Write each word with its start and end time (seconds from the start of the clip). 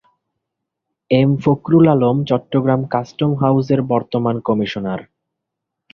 M 1.11 1.31
Fakhrul 1.43 1.85
Alam 1.87 2.17
Chattogram 2.29 2.81
custom 2.93 3.31
হাউসের 3.41 3.79
বর্তমান 3.91 4.35
commissioner. 4.47 5.01